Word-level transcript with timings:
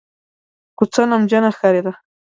کوڅه 0.77 1.01
نمجنه 1.11 1.49
ښکارېده. 1.55 1.91